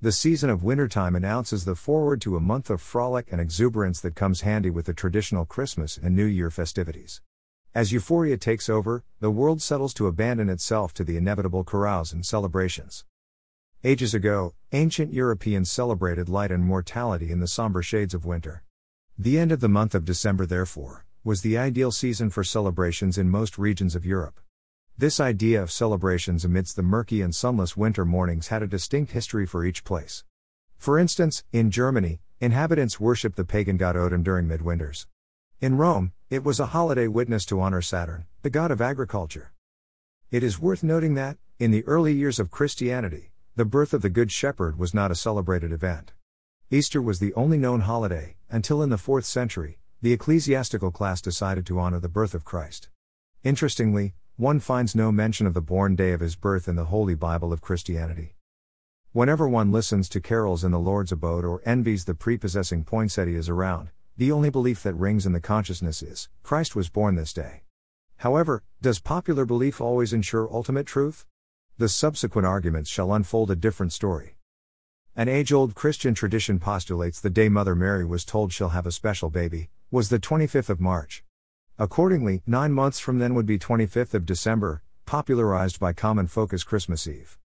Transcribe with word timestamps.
The 0.00 0.12
season 0.12 0.48
of 0.48 0.62
wintertime 0.62 1.16
announces 1.16 1.64
the 1.64 1.74
forward 1.74 2.20
to 2.20 2.36
a 2.36 2.40
month 2.40 2.70
of 2.70 2.80
frolic 2.80 3.32
and 3.32 3.40
exuberance 3.40 3.98
that 4.02 4.14
comes 4.14 4.42
handy 4.42 4.70
with 4.70 4.86
the 4.86 4.94
traditional 4.94 5.44
Christmas 5.44 5.98
and 6.00 6.14
New 6.14 6.24
Year 6.24 6.52
festivities. 6.52 7.20
As 7.74 7.90
euphoria 7.90 8.36
takes 8.36 8.68
over, 8.68 9.02
the 9.18 9.32
world 9.32 9.60
settles 9.60 9.92
to 9.94 10.06
abandon 10.06 10.48
itself 10.48 10.94
to 10.94 11.02
the 11.02 11.16
inevitable 11.16 11.64
carouse 11.64 12.12
and 12.12 12.24
celebrations. 12.24 13.04
Ages 13.82 14.14
ago, 14.14 14.54
ancient 14.70 15.12
Europeans 15.12 15.68
celebrated 15.68 16.28
light 16.28 16.52
and 16.52 16.62
mortality 16.64 17.32
in 17.32 17.40
the 17.40 17.48
somber 17.48 17.82
shades 17.82 18.14
of 18.14 18.24
winter. 18.24 18.62
The 19.18 19.36
end 19.36 19.50
of 19.50 19.58
the 19.58 19.68
month 19.68 19.96
of 19.96 20.04
December, 20.04 20.46
therefore, 20.46 21.06
was 21.24 21.42
the 21.42 21.58
ideal 21.58 21.90
season 21.90 22.30
for 22.30 22.44
celebrations 22.44 23.18
in 23.18 23.28
most 23.30 23.58
regions 23.58 23.96
of 23.96 24.06
Europe. 24.06 24.38
This 25.00 25.20
idea 25.20 25.62
of 25.62 25.70
celebrations 25.70 26.44
amidst 26.44 26.74
the 26.74 26.82
murky 26.82 27.22
and 27.22 27.32
sunless 27.32 27.76
winter 27.76 28.04
mornings 28.04 28.48
had 28.48 28.64
a 28.64 28.66
distinct 28.66 29.12
history 29.12 29.46
for 29.46 29.64
each 29.64 29.84
place. 29.84 30.24
For 30.76 30.98
instance, 30.98 31.44
in 31.52 31.70
Germany, 31.70 32.20
inhabitants 32.40 32.98
worshipped 32.98 33.36
the 33.36 33.44
pagan 33.44 33.76
god 33.76 33.94
Odin 33.94 34.24
during 34.24 34.48
midwinters. 34.48 35.06
In 35.60 35.76
Rome, 35.76 36.10
it 36.30 36.42
was 36.42 36.58
a 36.58 36.74
holiday 36.74 37.06
witness 37.06 37.46
to 37.46 37.60
honor 37.60 37.80
Saturn, 37.80 38.26
the 38.42 38.50
god 38.50 38.72
of 38.72 38.80
agriculture. 38.80 39.52
It 40.32 40.42
is 40.42 40.58
worth 40.58 40.82
noting 40.82 41.14
that, 41.14 41.38
in 41.60 41.70
the 41.70 41.86
early 41.86 42.12
years 42.12 42.40
of 42.40 42.50
Christianity, 42.50 43.30
the 43.54 43.64
birth 43.64 43.94
of 43.94 44.02
the 44.02 44.10
Good 44.10 44.32
Shepherd 44.32 44.80
was 44.80 44.94
not 44.94 45.12
a 45.12 45.14
celebrated 45.14 45.70
event. 45.70 46.12
Easter 46.72 47.00
was 47.00 47.20
the 47.20 47.32
only 47.34 47.56
known 47.56 47.82
holiday, 47.82 48.34
until 48.50 48.82
in 48.82 48.90
the 48.90 48.96
4th 48.96 49.26
century, 49.26 49.78
the 50.02 50.12
ecclesiastical 50.12 50.90
class 50.90 51.20
decided 51.20 51.64
to 51.66 51.78
honor 51.78 52.00
the 52.00 52.08
birth 52.08 52.34
of 52.34 52.44
Christ. 52.44 52.88
Interestingly, 53.44 54.14
one 54.38 54.60
finds 54.60 54.94
no 54.94 55.10
mention 55.10 55.48
of 55.48 55.54
the 55.54 55.60
born 55.60 55.96
day 55.96 56.12
of 56.12 56.20
his 56.20 56.36
birth 56.36 56.68
in 56.68 56.76
the 56.76 56.84
Holy 56.84 57.16
Bible 57.16 57.52
of 57.52 57.60
Christianity. 57.60 58.36
Whenever 59.10 59.48
one 59.48 59.72
listens 59.72 60.08
to 60.08 60.20
carols 60.20 60.62
in 60.62 60.70
the 60.70 60.78
Lord's 60.78 61.10
abode 61.10 61.44
or 61.44 61.60
envies 61.66 62.04
the 62.04 62.14
prepossessing 62.14 62.84
poinsettias 62.84 63.48
around, 63.48 63.90
the 64.16 64.30
only 64.30 64.48
belief 64.48 64.80
that 64.84 64.94
rings 64.94 65.26
in 65.26 65.32
the 65.32 65.40
consciousness 65.40 66.04
is 66.04 66.28
Christ 66.44 66.76
was 66.76 66.88
born 66.88 67.16
this 67.16 67.32
day. 67.32 67.62
However, 68.18 68.62
does 68.80 69.00
popular 69.00 69.44
belief 69.44 69.80
always 69.80 70.12
ensure 70.12 70.48
ultimate 70.54 70.86
truth? 70.86 71.26
The 71.76 71.88
subsequent 71.88 72.46
arguments 72.46 72.88
shall 72.88 73.12
unfold 73.12 73.50
a 73.50 73.56
different 73.56 73.92
story. 73.92 74.36
An 75.16 75.28
age 75.28 75.52
old 75.52 75.74
Christian 75.74 76.14
tradition 76.14 76.60
postulates 76.60 77.20
the 77.20 77.28
day 77.28 77.48
Mother 77.48 77.74
Mary 77.74 78.04
was 78.04 78.24
told 78.24 78.52
she'll 78.52 78.68
have 78.68 78.86
a 78.86 78.92
special 78.92 79.30
baby, 79.30 79.68
was 79.90 80.10
the 80.10 80.20
25th 80.20 80.68
of 80.68 80.80
March. 80.80 81.24
Accordingly, 81.80 82.42
nine 82.44 82.72
months 82.72 82.98
from 82.98 83.20
then 83.20 83.34
would 83.34 83.46
be 83.46 83.56
25th 83.56 84.12
of 84.12 84.26
December, 84.26 84.82
popularized 85.06 85.78
by 85.78 85.92
common 85.92 86.26
Focus 86.26 86.64
Christmas 86.64 87.06
Eve. 87.06 87.38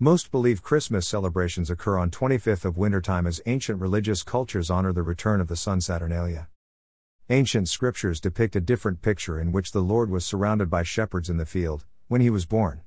Most 0.00 0.32
believe 0.32 0.60
Christmas 0.60 1.06
celebrations 1.06 1.70
occur 1.70 1.96
on 1.96 2.10
25th 2.10 2.64
of 2.64 2.76
wintertime 2.76 3.28
as 3.28 3.40
ancient 3.46 3.80
religious 3.80 4.24
cultures 4.24 4.70
honor 4.70 4.92
the 4.92 5.04
return 5.04 5.40
of 5.40 5.46
the 5.46 5.54
sun 5.54 5.80
Saturnalia. 5.80 6.48
Ancient 7.30 7.68
scriptures 7.68 8.20
depict 8.20 8.56
a 8.56 8.60
different 8.60 9.02
picture 9.02 9.40
in 9.40 9.52
which 9.52 9.70
the 9.70 9.82
Lord 9.82 10.10
was 10.10 10.26
surrounded 10.26 10.68
by 10.68 10.82
shepherds 10.82 11.30
in 11.30 11.36
the 11.36 11.46
field, 11.46 11.84
when 12.08 12.20
he 12.20 12.28
was 12.28 12.44
born. 12.44 12.80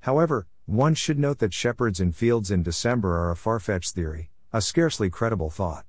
However, 0.00 0.46
one 0.64 0.94
should 0.94 1.18
note 1.18 1.40
that 1.40 1.52
shepherds 1.52 2.00
in 2.00 2.12
fields 2.12 2.50
in 2.50 2.62
December 2.62 3.18
are 3.18 3.30
a 3.30 3.36
far 3.36 3.60
fetched 3.60 3.94
theory, 3.94 4.30
a 4.50 4.62
scarcely 4.62 5.10
credible 5.10 5.50
thought. 5.50 5.84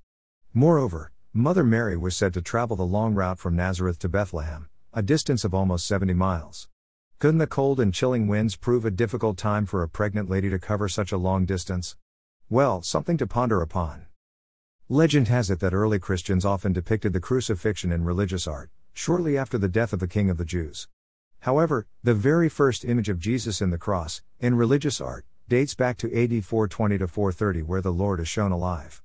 Moreover, 0.54 1.14
Mother 1.34 1.64
Mary 1.64 1.96
was 1.96 2.18
said 2.18 2.34
to 2.34 2.42
travel 2.42 2.76
the 2.76 2.84
long 2.84 3.14
route 3.14 3.38
from 3.38 3.56
Nazareth 3.56 4.00
to 4.00 4.10
Bethlehem, 4.10 4.68
a 4.94 5.04
distance 5.04 5.44
of 5.44 5.54
almost 5.54 5.86
70 5.86 6.16
miles. 6.16 6.68
Couldn't 7.20 7.38
the 7.38 7.46
cold 7.46 7.80
and 7.80 7.94
chilling 7.94 8.28
winds 8.28 8.56
prove 8.56 8.84
a 8.84 8.90
difficult 8.90 9.38
time 9.38 9.68
for 9.68 9.84
a 9.84 9.88
pregnant 9.88 10.28
lady 10.28 10.50
to 10.50 10.58
cover 10.58 10.90
such 10.90 11.12
a 11.12 11.18
long 11.18 11.46
distance? 11.46 11.96
Well, 12.50 12.82
something 12.82 13.16
to 13.18 13.28
ponder 13.28 13.62
upon. 13.62 14.08
Legend 14.88 15.28
has 15.28 15.52
it 15.52 15.60
that 15.60 15.72
early 15.72 16.00
Christians 16.00 16.46
often 16.46 16.74
depicted 16.74 17.14
the 17.14 17.20
crucifixion 17.20 17.92
in 17.92 18.06
religious 18.06 18.48
art, 18.48 18.72
shortly 18.94 19.38
after 19.38 19.60
the 19.60 19.70
death 19.70 19.94
of 19.94 20.00
the 20.00 20.08
King 20.08 20.32
of 20.32 20.38
the 20.38 20.46
Jews. 20.46 20.88
However, 21.42 21.86
the 22.04 22.16
very 22.16 22.50
first 22.50 22.84
image 22.84 23.08
of 23.08 23.20
Jesus 23.20 23.62
in 23.62 23.70
the 23.70 23.78
cross, 23.78 24.24
in 24.40 24.56
religious 24.56 25.00
art, 25.00 25.28
dates 25.48 25.76
back 25.76 25.98
to 25.98 26.08
AD 26.08 26.44
420 26.44 26.98
to 26.98 27.08
430, 27.08 27.62
where 27.62 27.82
the 27.82 27.94
Lord 27.94 28.20
is 28.20 28.28
shown 28.28 28.52
alive. 28.52 29.04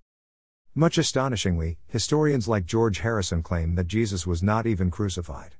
Much 0.76 0.98
astonishingly, 0.98 1.78
historians 1.86 2.48
like 2.48 2.66
George 2.66 2.98
Harrison 2.98 3.44
claim 3.44 3.76
that 3.76 3.86
Jesus 3.86 4.26
was 4.26 4.42
not 4.42 4.66
even 4.66 4.90
crucified. 4.90 5.54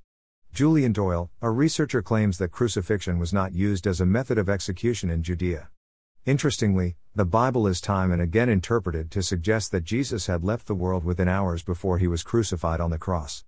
Julian 0.52 0.92
Doyle, 0.92 1.30
a 1.41 1.52
researcher, 1.52 2.02
claims 2.02 2.36
that 2.38 2.50
crucifixion 2.50 3.20
was 3.20 3.32
not 3.32 3.54
used 3.54 3.86
as 3.86 4.00
a 4.00 4.06
method 4.06 4.38
of 4.38 4.48
execution 4.48 5.10
in 5.10 5.22
Judea. 5.22 5.69
Interestingly, 6.26 6.97
the 7.14 7.24
Bible 7.24 7.69
is 7.69 7.80
time 7.80 8.10
and 8.10 8.20
again 8.20 8.48
interpreted 8.48 9.12
to 9.12 9.22
suggest 9.22 9.70
that 9.70 9.84
Jesus 9.84 10.26
had 10.26 10.42
left 10.42 10.66
the 10.66 10.74
world 10.74 11.04
within 11.04 11.28
hours 11.28 11.62
before 11.62 11.98
he 11.98 12.08
was 12.08 12.24
crucified 12.24 12.80
on 12.80 12.91
the 12.91 12.98
cross. 12.98 13.44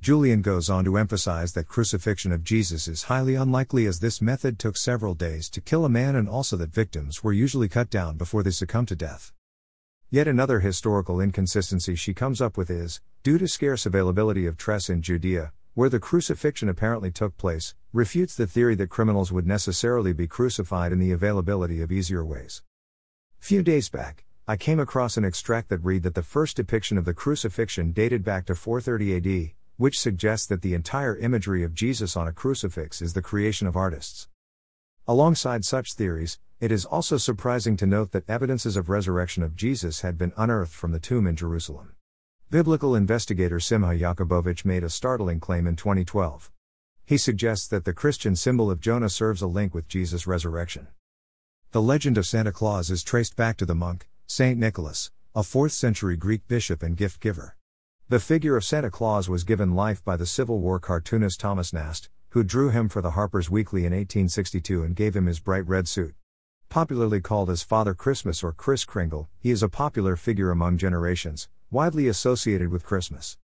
Julian 0.00 0.40
goes 0.40 0.70
on 0.70 0.84
to 0.84 0.96
emphasize 0.96 1.52
that 1.54 1.66
crucifixion 1.66 2.30
of 2.30 2.44
Jesus 2.44 2.86
is 2.86 3.04
highly 3.04 3.34
unlikely 3.34 3.86
as 3.86 3.98
this 3.98 4.22
method 4.22 4.56
took 4.56 4.76
several 4.76 5.14
days 5.14 5.50
to 5.50 5.60
kill 5.60 5.84
a 5.84 5.88
man 5.88 6.14
and 6.14 6.28
also 6.28 6.56
that 6.56 6.72
victims 6.72 7.24
were 7.24 7.32
usually 7.32 7.68
cut 7.68 7.90
down 7.90 8.16
before 8.16 8.44
they 8.44 8.52
succumbed 8.52 8.86
to 8.86 8.94
death. 8.94 9.32
Yet 10.10 10.26
another 10.26 10.60
historical 10.60 11.20
inconsistency 11.20 11.94
she 11.94 12.14
comes 12.14 12.40
up 12.40 12.56
with 12.56 12.70
is, 12.70 13.02
due 13.22 13.36
to 13.36 13.46
scarce 13.46 13.84
availability 13.84 14.46
of 14.46 14.56
tress 14.56 14.88
in 14.88 15.02
Judea, 15.02 15.52
where 15.74 15.90
the 15.90 16.00
crucifixion 16.00 16.70
apparently 16.70 17.10
took 17.10 17.36
place, 17.36 17.74
refutes 17.92 18.34
the 18.34 18.46
theory 18.46 18.74
that 18.76 18.88
criminals 18.88 19.30
would 19.32 19.46
necessarily 19.46 20.14
be 20.14 20.26
crucified 20.26 20.92
in 20.92 20.98
the 20.98 21.12
availability 21.12 21.82
of 21.82 21.92
easier 21.92 22.24
ways. 22.24 22.62
Few 23.38 23.62
days 23.62 23.90
back, 23.90 24.24
I 24.46 24.56
came 24.56 24.80
across 24.80 25.18
an 25.18 25.26
extract 25.26 25.68
that 25.68 25.84
read 25.84 26.04
that 26.04 26.14
the 26.14 26.22
first 26.22 26.56
depiction 26.56 26.96
of 26.96 27.04
the 27.04 27.12
crucifixion 27.12 27.92
dated 27.92 28.24
back 28.24 28.46
to 28.46 28.54
430 28.54 29.16
AD, 29.44 29.50
which 29.76 30.00
suggests 30.00 30.46
that 30.46 30.62
the 30.62 30.72
entire 30.72 31.18
imagery 31.18 31.62
of 31.62 31.74
Jesus 31.74 32.16
on 32.16 32.26
a 32.26 32.32
crucifix 32.32 33.02
is 33.02 33.12
the 33.12 33.20
creation 33.20 33.66
of 33.66 33.76
artists. 33.76 34.26
Alongside 35.06 35.66
such 35.66 35.92
theories, 35.92 36.38
it 36.60 36.72
is 36.72 36.84
also 36.84 37.16
surprising 37.16 37.76
to 37.76 37.86
note 37.86 38.10
that 38.10 38.28
evidences 38.28 38.76
of 38.76 38.88
resurrection 38.88 39.44
of 39.44 39.54
Jesus 39.54 40.00
had 40.00 40.18
been 40.18 40.32
unearthed 40.36 40.72
from 40.72 40.90
the 40.90 40.98
tomb 40.98 41.26
in 41.26 41.36
Jerusalem. 41.36 41.92
Biblical 42.50 42.96
investigator 42.96 43.60
Simcha 43.60 43.96
Jacobovici 43.96 44.64
made 44.64 44.82
a 44.82 44.90
startling 44.90 45.38
claim 45.38 45.66
in 45.66 45.76
2012. 45.76 46.50
He 47.06 47.16
suggests 47.16 47.68
that 47.68 47.84
the 47.84 47.92
Christian 47.92 48.34
symbol 48.34 48.70
of 48.70 48.80
Jonah 48.80 49.08
serves 49.08 49.40
a 49.40 49.46
link 49.46 49.72
with 49.72 49.86
Jesus' 49.86 50.26
resurrection. 50.26 50.88
The 51.70 51.82
legend 51.82 52.18
of 52.18 52.26
Santa 52.26 52.50
Claus 52.50 52.90
is 52.90 53.04
traced 53.04 53.36
back 53.36 53.56
to 53.58 53.66
the 53.66 53.74
monk, 53.74 54.08
Saint 54.26 54.58
Nicholas, 54.58 55.10
a 55.34 55.42
4th 55.42 55.70
century 55.70 56.16
Greek 56.16 56.48
bishop 56.48 56.82
and 56.82 56.96
gift 56.96 57.20
giver. 57.20 57.56
The 58.08 58.18
figure 58.18 58.56
of 58.56 58.64
Santa 58.64 58.90
Claus 58.90 59.28
was 59.28 59.44
given 59.44 59.74
life 59.74 60.04
by 60.04 60.16
the 60.16 60.26
Civil 60.26 60.58
War 60.58 60.80
cartoonist 60.80 61.38
Thomas 61.38 61.72
Nast, 61.72 62.08
who 62.30 62.42
drew 62.42 62.70
him 62.70 62.88
for 62.88 63.00
the 63.00 63.12
Harper's 63.12 63.48
Weekly 63.48 63.82
in 63.82 63.92
1862 63.92 64.82
and 64.82 64.96
gave 64.96 65.14
him 65.14 65.26
his 65.26 65.38
bright 65.38 65.66
red 65.66 65.86
suit. 65.86 66.14
Popularly 66.70 67.22
called 67.22 67.48
as 67.48 67.62
Father 67.62 67.94
Christmas 67.94 68.44
or 68.44 68.52
Kris 68.52 68.84
Kringle, 68.84 69.30
he 69.40 69.50
is 69.50 69.62
a 69.62 69.70
popular 69.70 70.16
figure 70.16 70.50
among 70.50 70.76
generations, 70.76 71.48
widely 71.70 72.08
associated 72.08 72.68
with 72.68 72.84
Christmas. 72.84 73.38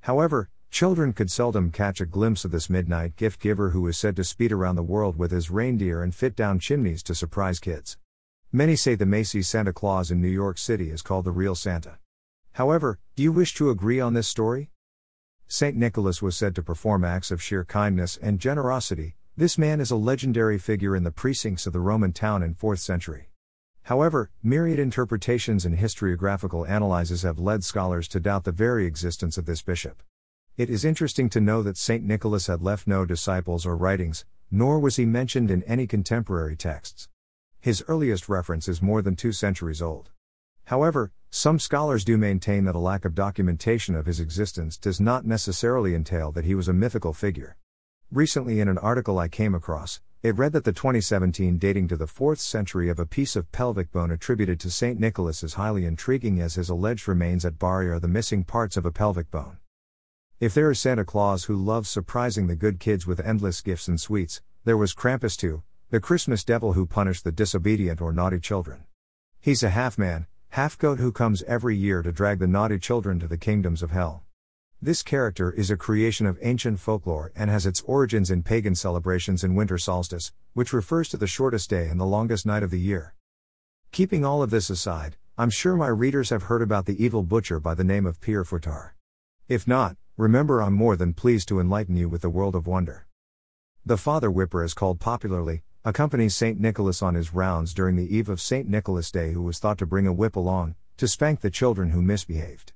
However, 0.00 0.48
children 0.70 1.12
could 1.12 1.30
seldom 1.30 1.70
catch 1.72 2.00
a 2.00 2.06
glimpse 2.06 2.42
of 2.42 2.52
this 2.52 2.70
midnight 2.70 3.16
gift 3.16 3.38
giver 3.38 3.70
who 3.70 3.86
is 3.86 3.98
said 3.98 4.16
to 4.16 4.24
speed 4.24 4.50
around 4.50 4.76
the 4.76 4.82
world 4.82 5.18
with 5.18 5.30
his 5.30 5.50
reindeer 5.50 6.02
and 6.02 6.14
fit 6.14 6.34
down 6.34 6.58
chimneys 6.58 7.02
to 7.02 7.14
surprise 7.14 7.60
kids. 7.60 7.98
Many 8.50 8.76
say 8.76 8.94
the 8.94 9.04
Macy's 9.04 9.46
Santa 9.46 9.74
Claus 9.74 10.10
in 10.10 10.22
New 10.22 10.28
York 10.28 10.56
City 10.56 10.90
is 10.90 11.02
called 11.02 11.26
the 11.26 11.32
real 11.32 11.54
Santa. 11.54 11.98
However, 12.52 12.98
do 13.14 13.22
you 13.22 13.30
wish 13.30 13.52
to 13.56 13.68
agree 13.68 14.00
on 14.00 14.14
this 14.14 14.26
story? 14.26 14.70
St. 15.46 15.76
Nicholas 15.76 16.22
was 16.22 16.34
said 16.34 16.54
to 16.54 16.62
perform 16.62 17.04
acts 17.04 17.30
of 17.30 17.42
sheer 17.42 17.62
kindness 17.62 18.18
and 18.22 18.38
generosity, 18.38 19.16
this 19.40 19.56
man 19.56 19.80
is 19.80 19.90
a 19.90 19.96
legendary 19.96 20.58
figure 20.58 20.94
in 20.94 21.02
the 21.02 21.10
precincts 21.10 21.66
of 21.66 21.72
the 21.72 21.80
Roman 21.80 22.12
town 22.12 22.42
in 22.42 22.54
4th 22.54 22.80
century. 22.80 23.30
However, 23.84 24.30
myriad 24.42 24.78
interpretations 24.78 25.64
and 25.64 25.78
historiographical 25.78 26.68
analyses 26.68 27.22
have 27.22 27.38
led 27.38 27.64
scholars 27.64 28.06
to 28.08 28.20
doubt 28.20 28.44
the 28.44 28.52
very 28.52 28.84
existence 28.84 29.38
of 29.38 29.46
this 29.46 29.62
bishop. 29.62 30.02
It 30.58 30.68
is 30.68 30.84
interesting 30.84 31.30
to 31.30 31.40
know 31.40 31.62
that 31.62 31.78
St. 31.78 32.04
Nicholas 32.04 32.48
had 32.48 32.60
left 32.60 32.86
no 32.86 33.06
disciples 33.06 33.64
or 33.64 33.78
writings, 33.78 34.26
nor 34.50 34.78
was 34.78 34.96
he 34.96 35.06
mentioned 35.06 35.50
in 35.50 35.62
any 35.62 35.86
contemporary 35.86 36.54
texts. 36.54 37.08
His 37.60 37.82
earliest 37.88 38.28
reference 38.28 38.68
is 38.68 38.82
more 38.82 39.00
than 39.00 39.16
two 39.16 39.32
centuries 39.32 39.80
old. 39.80 40.10
However, 40.66 41.12
some 41.30 41.58
scholars 41.58 42.04
do 42.04 42.18
maintain 42.18 42.66
that 42.66 42.74
a 42.74 42.78
lack 42.78 43.06
of 43.06 43.14
documentation 43.14 43.94
of 43.94 44.04
his 44.04 44.20
existence 44.20 44.76
does 44.76 45.00
not 45.00 45.24
necessarily 45.24 45.94
entail 45.94 46.30
that 46.30 46.44
he 46.44 46.54
was 46.54 46.68
a 46.68 46.74
mythical 46.74 47.14
figure. 47.14 47.56
Recently, 48.12 48.58
in 48.58 48.66
an 48.66 48.78
article 48.78 49.20
I 49.20 49.28
came 49.28 49.54
across, 49.54 50.00
it 50.20 50.36
read 50.36 50.52
that 50.54 50.64
the 50.64 50.72
2017 50.72 51.58
dating 51.58 51.86
to 51.86 51.96
the 51.96 52.06
4th 52.08 52.38
century 52.38 52.88
of 52.88 52.98
a 52.98 53.06
piece 53.06 53.36
of 53.36 53.52
pelvic 53.52 53.92
bone 53.92 54.10
attributed 54.10 54.58
to 54.60 54.70
St. 54.70 54.98
Nicholas 54.98 55.44
is 55.44 55.54
highly 55.54 55.84
intriguing 55.84 56.40
as 56.40 56.56
his 56.56 56.68
alleged 56.68 57.06
remains 57.06 57.44
at 57.44 57.56
Bari 57.56 57.88
are 57.88 58.00
the 58.00 58.08
missing 58.08 58.42
parts 58.42 58.76
of 58.76 58.84
a 58.84 58.90
pelvic 58.90 59.30
bone. 59.30 59.58
If 60.40 60.54
there 60.54 60.72
is 60.72 60.80
Santa 60.80 61.04
Claus 61.04 61.44
who 61.44 61.54
loves 61.54 61.88
surprising 61.88 62.48
the 62.48 62.56
good 62.56 62.80
kids 62.80 63.06
with 63.06 63.20
endless 63.20 63.60
gifts 63.60 63.86
and 63.86 64.00
sweets, 64.00 64.42
there 64.64 64.76
was 64.76 64.92
Krampus 64.92 65.36
too, 65.36 65.62
the 65.90 66.00
Christmas 66.00 66.42
devil 66.42 66.72
who 66.72 66.86
punished 66.86 67.22
the 67.22 67.30
disobedient 67.30 68.00
or 68.00 68.12
naughty 68.12 68.40
children. 68.40 68.86
He's 69.40 69.62
a 69.62 69.70
half 69.70 69.96
man, 69.98 70.26
half 70.48 70.76
goat 70.76 70.98
who 70.98 71.12
comes 71.12 71.44
every 71.44 71.76
year 71.76 72.02
to 72.02 72.10
drag 72.10 72.40
the 72.40 72.48
naughty 72.48 72.80
children 72.80 73.20
to 73.20 73.28
the 73.28 73.38
kingdoms 73.38 73.84
of 73.84 73.92
hell. 73.92 74.24
This 74.82 75.02
character 75.02 75.52
is 75.52 75.70
a 75.70 75.76
creation 75.76 76.24
of 76.24 76.38
ancient 76.40 76.80
folklore 76.80 77.32
and 77.36 77.50
has 77.50 77.66
its 77.66 77.82
origins 77.82 78.30
in 78.30 78.42
pagan 78.42 78.74
celebrations 78.74 79.44
in 79.44 79.54
winter 79.54 79.76
solstice, 79.76 80.32
which 80.54 80.72
refers 80.72 81.10
to 81.10 81.18
the 81.18 81.26
shortest 81.26 81.68
day 81.68 81.88
and 81.88 82.00
the 82.00 82.06
longest 82.06 82.46
night 82.46 82.62
of 82.62 82.70
the 82.70 82.80
year. 82.80 83.14
Keeping 83.92 84.24
all 84.24 84.42
of 84.42 84.48
this 84.48 84.70
aside, 84.70 85.18
I'm 85.36 85.50
sure 85.50 85.76
my 85.76 85.88
readers 85.88 86.30
have 86.30 86.44
heard 86.44 86.62
about 86.62 86.86
the 86.86 87.04
evil 87.04 87.22
butcher 87.22 87.60
by 87.60 87.74
the 87.74 87.84
name 87.84 88.06
of 88.06 88.22
Pierre 88.22 88.42
Fouettard. 88.42 88.92
If 89.48 89.68
not, 89.68 89.98
remember 90.16 90.62
I'm 90.62 90.72
more 90.72 90.96
than 90.96 91.12
pleased 91.12 91.48
to 91.48 91.60
enlighten 91.60 91.94
you 91.94 92.08
with 92.08 92.22
the 92.22 92.30
world 92.30 92.56
of 92.56 92.66
wonder. 92.66 93.06
The 93.84 93.98
Father 93.98 94.30
Whipper 94.30 94.64
is 94.64 94.72
called 94.72 94.98
popularly, 94.98 95.62
accompanies 95.84 96.34
St. 96.34 96.58
Nicholas 96.58 97.02
on 97.02 97.16
his 97.16 97.34
rounds 97.34 97.74
during 97.74 97.96
the 97.96 98.16
eve 98.16 98.30
of 98.30 98.40
St. 98.40 98.66
Nicholas 98.66 99.10
Day, 99.10 99.32
who 99.32 99.42
was 99.42 99.58
thought 99.58 99.76
to 99.76 99.84
bring 99.84 100.06
a 100.06 100.12
whip 100.14 100.36
along, 100.36 100.74
to 100.96 101.06
spank 101.06 101.42
the 101.42 101.50
children 101.50 101.90
who 101.90 102.00
misbehaved. 102.00 102.72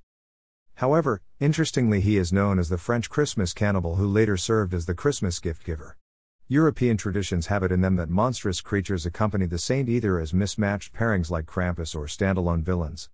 However, 0.76 1.21
interestingly, 1.38 2.00
he 2.00 2.17
is 2.17 2.32
known 2.32 2.59
as 2.59 2.69
the 2.69 2.79
French 2.79 3.09
Christmas 3.09 3.53
cannibal 3.53 3.97
who 3.97 4.06
later 4.06 4.37
served 4.37 4.75
as 4.75 4.87
the 4.87 4.94
Christmas 4.94 5.38
gift 5.38 5.65
giver. 5.65 5.97
European 6.49 6.97
traditions 6.97 7.47
have 7.47 7.62
it 7.62 7.73
in 7.73 7.81
them 7.81 7.97
that 7.97 8.11
monstrous 8.11 8.61
creatures 8.61 9.06
accompany 9.06 9.47
the 9.47 9.59
saint 9.59 9.88
either 9.88 10.19
as 10.19 10.35
mismatched 10.35 10.93
pairings 10.93 11.31
like 11.31 11.47
Krampus 11.47 11.94
or 11.94 12.06
standalone 12.06 12.62
villains. 12.62 13.09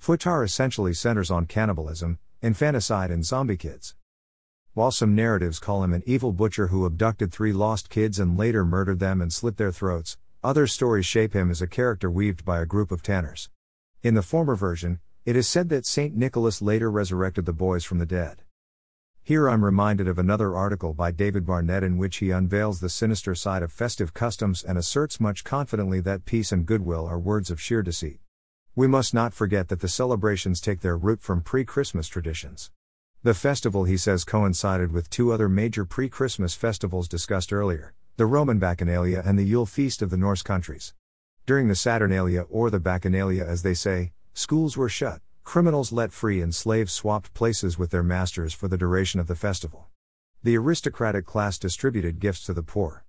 Fouettard 0.00 0.44
essentially 0.44 0.92
centers 0.92 1.30
on 1.30 1.46
cannibalism, 1.46 2.18
infanticide, 2.40 3.10
and 3.10 3.24
zombie 3.24 3.56
kids. 3.56 3.94
While 4.74 4.90
some 4.90 5.14
narratives 5.14 5.58
call 5.58 5.84
him 5.84 5.92
an 5.92 6.02
evil 6.06 6.32
butcher 6.32 6.68
who 6.68 6.86
abducted 6.86 7.30
three 7.30 7.52
lost 7.52 7.90
kids 7.90 8.18
and 8.18 8.38
later 8.38 8.64
murdered 8.64 8.98
them 8.98 9.20
and 9.20 9.32
slit 9.32 9.58
their 9.58 9.70
throats, 9.70 10.16
other 10.42 10.66
stories 10.66 11.06
shape 11.06 11.34
him 11.34 11.50
as 11.50 11.62
a 11.62 11.68
character 11.68 12.10
weaved 12.10 12.44
by 12.44 12.60
a 12.60 12.66
group 12.66 12.90
of 12.90 13.02
tanners. 13.02 13.48
In 14.02 14.14
the 14.14 14.22
former 14.22 14.56
version, 14.56 14.98
it 15.24 15.36
is 15.36 15.48
said 15.48 15.68
that 15.68 15.86
St. 15.86 16.16
Nicholas 16.16 16.60
later 16.60 16.90
resurrected 16.90 17.46
the 17.46 17.52
boys 17.52 17.84
from 17.84 17.98
the 17.98 18.06
dead. 18.06 18.42
Here 19.22 19.48
I'm 19.48 19.64
reminded 19.64 20.08
of 20.08 20.18
another 20.18 20.56
article 20.56 20.94
by 20.94 21.12
David 21.12 21.46
Barnett 21.46 21.84
in 21.84 21.96
which 21.96 22.16
he 22.16 22.32
unveils 22.32 22.80
the 22.80 22.88
sinister 22.88 23.36
side 23.36 23.62
of 23.62 23.70
festive 23.70 24.12
customs 24.12 24.64
and 24.64 24.76
asserts 24.76 25.20
much 25.20 25.44
confidently 25.44 26.00
that 26.00 26.24
peace 26.24 26.50
and 26.50 26.66
goodwill 26.66 27.06
are 27.06 27.20
words 27.20 27.48
of 27.48 27.60
sheer 27.60 27.84
deceit. 27.84 28.18
We 28.74 28.88
must 28.88 29.14
not 29.14 29.32
forget 29.32 29.68
that 29.68 29.78
the 29.78 29.86
celebrations 29.86 30.60
take 30.60 30.80
their 30.80 30.96
root 30.96 31.22
from 31.22 31.40
pre 31.40 31.64
Christmas 31.64 32.08
traditions. 32.08 32.72
The 33.22 33.34
festival, 33.34 33.84
he 33.84 33.96
says, 33.96 34.24
coincided 34.24 34.90
with 34.90 35.08
two 35.08 35.30
other 35.30 35.48
major 35.48 35.84
pre 35.84 36.08
Christmas 36.08 36.56
festivals 36.56 37.06
discussed 37.06 37.52
earlier 37.52 37.94
the 38.16 38.26
Roman 38.26 38.58
Bacchanalia 38.58 39.24
and 39.24 39.38
the 39.38 39.44
Yule 39.44 39.66
feast 39.66 40.02
of 40.02 40.10
the 40.10 40.16
Norse 40.16 40.42
countries. 40.42 40.94
During 41.46 41.68
the 41.68 41.76
Saturnalia, 41.76 42.42
or 42.50 42.70
the 42.70 42.80
Bacchanalia 42.80 43.46
as 43.46 43.62
they 43.62 43.74
say, 43.74 44.12
schools 44.34 44.76
were 44.76 44.88
shut, 44.88 45.20
criminals 45.44 45.92
let 45.92 46.12
free, 46.12 46.40
and 46.40 46.54
slaves 46.54 46.92
swapped 46.92 47.34
places 47.34 47.78
with 47.78 47.90
their 47.90 48.02
masters 48.02 48.54
for 48.54 48.68
the 48.68 48.78
duration 48.78 49.20
of 49.20 49.26
the 49.26 49.34
festival. 49.34 49.88
The 50.42 50.56
aristocratic 50.56 51.26
class 51.26 51.58
distributed 51.58 52.20
gifts 52.20 52.44
to 52.44 52.52
the 52.52 52.62
poor. 52.62 53.04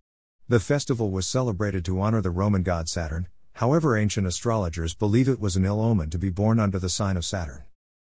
The 0.48 0.60
festival 0.60 1.12
was 1.12 1.28
celebrated 1.28 1.86
to 1.86 2.02
honor 2.02 2.22
the 2.22 2.30
Roman 2.30 2.64
god 2.64 2.90
Saturn, 2.90 3.28
however, 3.54 3.98
ancient 3.98 4.28
astrologers 4.28 4.94
believe 4.94 5.30
it 5.30 5.40
was 5.40 5.56
an 5.56 5.66
ill 5.66 5.82
omen 5.82 6.10
to 6.10 6.18
be 6.18 6.30
born 6.30 6.60
under 6.60 6.80
the 6.80 6.90
sign 6.90 7.18
of 7.18 7.26
Saturn. 7.26 7.64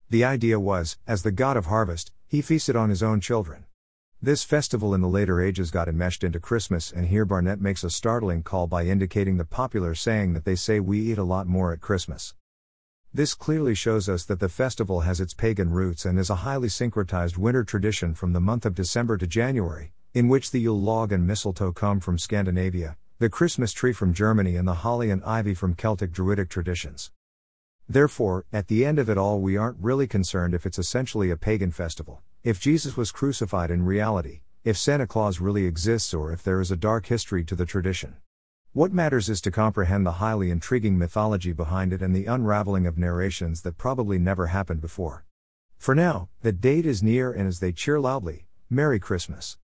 The 0.08 0.24
idea 0.24 0.60
was, 0.60 0.96
as 1.06 1.22
the 1.22 1.32
god 1.32 1.56
of 1.56 1.66
harvest, 1.66 2.12
he 2.26 2.42
feasted 2.42 2.76
on 2.76 2.90
his 2.90 3.02
own 3.02 3.20
children. 3.20 3.64
This 4.22 4.44
festival 4.44 4.94
in 4.94 5.00
the 5.00 5.08
later 5.08 5.40
ages 5.40 5.70
got 5.70 5.88
enmeshed 5.88 6.22
into 6.22 6.38
Christmas, 6.38 6.92
and 6.92 7.06
here 7.06 7.24
Barnett 7.24 7.60
makes 7.60 7.82
a 7.82 7.90
startling 7.90 8.42
call 8.42 8.66
by 8.66 8.84
indicating 8.84 9.38
the 9.38 9.44
popular 9.44 9.94
saying 9.94 10.34
that 10.34 10.44
they 10.44 10.54
say 10.54 10.78
we 10.78 11.00
eat 11.00 11.18
a 11.18 11.24
lot 11.24 11.46
more 11.46 11.72
at 11.72 11.80
Christmas. 11.80 12.34
This 13.12 13.34
clearly 13.34 13.74
shows 13.74 14.08
us 14.08 14.24
that 14.26 14.38
the 14.38 14.48
festival 14.48 15.00
has 15.00 15.20
its 15.20 15.34
pagan 15.34 15.70
roots 15.70 16.04
and 16.04 16.16
is 16.16 16.30
a 16.30 16.46
highly 16.46 16.68
syncretized 16.68 17.36
winter 17.36 17.64
tradition 17.64 18.14
from 18.14 18.32
the 18.32 18.40
month 18.40 18.64
of 18.64 18.76
December 18.76 19.16
to 19.16 19.26
January, 19.26 19.90
in 20.14 20.28
which 20.28 20.52
the 20.52 20.60
Yule 20.60 20.80
log 20.80 21.10
and 21.10 21.26
mistletoe 21.26 21.72
come 21.72 21.98
from 21.98 22.18
Scandinavia, 22.18 22.96
the 23.18 23.28
Christmas 23.28 23.72
tree 23.72 23.92
from 23.92 24.14
Germany, 24.14 24.54
and 24.54 24.68
the 24.68 24.74
holly 24.86 25.10
and 25.10 25.24
ivy 25.24 25.54
from 25.54 25.74
Celtic 25.74 26.12
Druidic 26.12 26.48
traditions. 26.48 27.10
Therefore, 27.88 28.44
at 28.52 28.68
the 28.68 28.86
end 28.86 29.00
of 29.00 29.10
it 29.10 29.18
all, 29.18 29.40
we 29.40 29.56
aren't 29.56 29.82
really 29.82 30.06
concerned 30.06 30.54
if 30.54 30.64
it's 30.64 30.78
essentially 30.78 31.30
a 31.30 31.36
pagan 31.36 31.72
festival, 31.72 32.22
if 32.44 32.60
Jesus 32.60 32.96
was 32.96 33.10
crucified 33.10 33.72
in 33.72 33.84
reality, 33.84 34.42
if 34.62 34.78
Santa 34.78 35.08
Claus 35.08 35.40
really 35.40 35.64
exists, 35.64 36.14
or 36.14 36.32
if 36.32 36.44
there 36.44 36.60
is 36.60 36.70
a 36.70 36.76
dark 36.76 37.06
history 37.06 37.42
to 37.42 37.56
the 37.56 37.66
tradition. 37.66 38.18
What 38.72 38.92
matters 38.92 39.28
is 39.28 39.40
to 39.40 39.50
comprehend 39.50 40.06
the 40.06 40.22
highly 40.22 40.48
intriguing 40.48 40.96
mythology 40.96 41.52
behind 41.52 41.92
it 41.92 42.02
and 42.02 42.14
the 42.14 42.26
unraveling 42.26 42.86
of 42.86 42.96
narrations 42.96 43.62
that 43.62 43.76
probably 43.76 44.16
never 44.16 44.46
happened 44.46 44.80
before. 44.80 45.24
For 45.76 45.92
now, 45.92 46.28
the 46.42 46.52
date 46.52 46.86
is 46.86 47.02
near, 47.02 47.32
and 47.32 47.48
as 47.48 47.58
they 47.58 47.72
cheer 47.72 47.98
loudly, 47.98 48.46
Merry 48.70 49.00
Christmas. 49.00 49.56